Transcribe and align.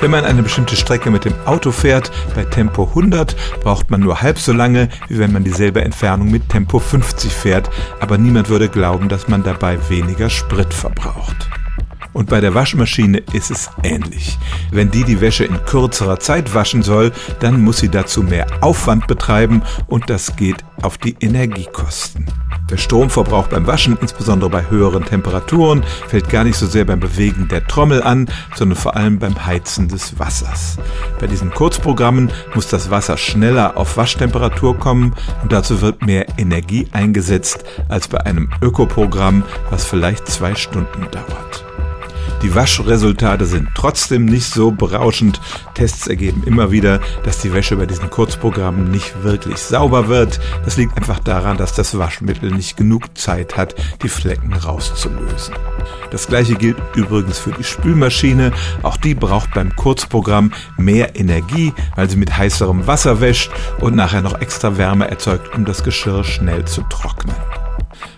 Wenn 0.00 0.10
man 0.10 0.24
eine 0.24 0.42
bestimmte 0.42 0.76
Strecke 0.76 1.10
mit 1.10 1.26
dem 1.26 1.34
Auto 1.44 1.72
fährt, 1.72 2.10
bei 2.34 2.44
Tempo 2.44 2.84
100, 2.84 3.36
braucht 3.62 3.90
man 3.90 4.00
nur 4.00 4.22
halb 4.22 4.38
so 4.38 4.52
lange, 4.52 4.88
wie 5.08 5.18
wenn 5.18 5.30
man 5.30 5.44
dieselbe 5.44 5.82
Entfernung 5.82 6.30
mit 6.30 6.48
Tempo 6.48 6.78
50 6.78 7.30
fährt, 7.30 7.68
aber 8.00 8.16
niemand 8.16 8.48
würde 8.48 8.70
glauben, 8.70 9.10
dass 9.10 9.28
man 9.28 9.42
dabei 9.42 9.78
weniger 9.90 10.30
Sprit 10.30 10.72
verbraucht. 10.72 11.50
Und 12.12 12.28
bei 12.28 12.40
der 12.40 12.54
Waschmaschine 12.54 13.18
ist 13.32 13.50
es 13.50 13.70
ähnlich. 13.82 14.38
Wenn 14.70 14.90
die 14.90 15.04
die 15.04 15.20
Wäsche 15.20 15.44
in 15.44 15.64
kürzerer 15.64 16.18
Zeit 16.18 16.54
waschen 16.54 16.82
soll, 16.82 17.12
dann 17.40 17.60
muss 17.60 17.78
sie 17.78 17.88
dazu 17.88 18.22
mehr 18.22 18.46
Aufwand 18.60 19.06
betreiben 19.06 19.62
und 19.86 20.10
das 20.10 20.36
geht 20.36 20.64
auf 20.82 20.98
die 20.98 21.16
Energiekosten. 21.20 22.26
Der 22.70 22.76
Stromverbrauch 22.76 23.48
beim 23.48 23.66
Waschen, 23.66 23.98
insbesondere 24.00 24.48
bei 24.48 24.70
höheren 24.70 25.04
Temperaturen, 25.04 25.82
fällt 26.06 26.28
gar 26.28 26.44
nicht 26.44 26.56
so 26.56 26.66
sehr 26.66 26.84
beim 26.84 27.00
Bewegen 27.00 27.48
der 27.48 27.66
Trommel 27.66 28.02
an, 28.02 28.30
sondern 28.54 28.78
vor 28.78 28.96
allem 28.96 29.18
beim 29.18 29.44
Heizen 29.44 29.88
des 29.88 30.18
Wassers. 30.18 30.78
Bei 31.18 31.26
diesen 31.26 31.50
Kurzprogrammen 31.50 32.30
muss 32.54 32.68
das 32.68 32.90
Wasser 32.90 33.16
schneller 33.16 33.76
auf 33.76 33.96
Waschtemperatur 33.96 34.78
kommen 34.78 35.14
und 35.42 35.52
dazu 35.52 35.80
wird 35.80 36.06
mehr 36.06 36.26
Energie 36.38 36.86
eingesetzt 36.92 37.64
als 37.88 38.06
bei 38.06 38.20
einem 38.20 38.50
Ökoprogramm, 38.62 39.42
was 39.70 39.84
vielleicht 39.84 40.28
zwei 40.28 40.54
Stunden 40.54 41.08
dauert. 41.10 41.69
Die 42.42 42.54
Waschresultate 42.54 43.44
sind 43.44 43.68
trotzdem 43.74 44.24
nicht 44.24 44.46
so 44.46 44.70
berauschend. 44.70 45.40
Tests 45.74 46.06
ergeben 46.06 46.42
immer 46.44 46.70
wieder, 46.70 47.00
dass 47.22 47.40
die 47.40 47.52
Wäsche 47.52 47.76
bei 47.76 47.84
diesen 47.84 48.08
Kurzprogrammen 48.08 48.90
nicht 48.90 49.22
wirklich 49.22 49.58
sauber 49.58 50.08
wird. 50.08 50.40
Das 50.64 50.78
liegt 50.78 50.96
einfach 50.96 51.18
daran, 51.18 51.58
dass 51.58 51.74
das 51.74 51.98
Waschmittel 51.98 52.50
nicht 52.50 52.78
genug 52.78 53.16
Zeit 53.18 53.58
hat, 53.58 53.74
die 54.02 54.08
Flecken 54.08 54.54
rauszulösen. 54.54 55.54
Das 56.10 56.28
gleiche 56.28 56.54
gilt 56.54 56.78
übrigens 56.94 57.38
für 57.38 57.52
die 57.52 57.64
Spülmaschine. 57.64 58.52
Auch 58.82 58.96
die 58.96 59.14
braucht 59.14 59.52
beim 59.52 59.76
Kurzprogramm 59.76 60.52
mehr 60.78 61.16
Energie, 61.16 61.74
weil 61.94 62.08
sie 62.08 62.16
mit 62.16 62.36
heißerem 62.36 62.86
Wasser 62.86 63.20
wäscht 63.20 63.50
und 63.80 63.94
nachher 63.94 64.22
noch 64.22 64.40
extra 64.40 64.78
Wärme 64.78 65.10
erzeugt, 65.10 65.54
um 65.54 65.66
das 65.66 65.84
Geschirr 65.84 66.24
schnell 66.24 66.64
zu 66.64 66.82
trocknen. 66.88 67.36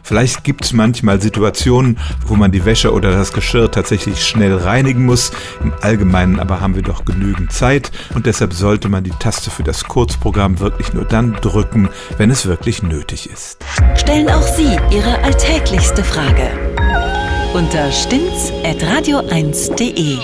Vielleicht 0.02 0.42
gibt 0.44 0.64
es 0.64 0.72
manchmal 0.72 1.20
Situationen, 1.20 1.98
wo 2.26 2.34
man 2.34 2.52
die 2.52 2.64
Wäsche 2.64 2.92
oder 2.92 3.12
das 3.12 3.32
Geschirr 3.32 3.70
tatsächlich 3.70 4.26
schnell 4.26 4.56
reinigen 4.56 5.04
muss. 5.04 5.32
Im 5.62 5.72
Allgemeinen 5.80 6.40
aber 6.40 6.60
haben 6.60 6.74
wir 6.74 6.82
doch 6.82 7.04
genügend 7.04 7.52
Zeit 7.52 7.92
und 8.14 8.26
deshalb 8.26 8.52
sollte 8.52 8.88
man 8.88 9.04
die 9.04 9.10
Taste 9.10 9.50
für 9.50 9.62
das 9.62 9.84
Kurzprogramm 9.84 10.58
wirklich 10.60 10.92
nur 10.92 11.04
dann 11.04 11.34
drücken, 11.34 11.88
wenn 12.18 12.30
es 12.30 12.46
wirklich 12.46 12.82
nötig 12.82 13.30
ist. 13.30 13.64
Stellen 13.96 14.28
auch 14.28 14.42
Sie 14.42 14.76
Ihre 14.90 15.22
alltäglichste 15.22 16.02
Frage 16.02 16.50
unter 17.54 17.92
stimmtz.radio1.de. 17.92 20.18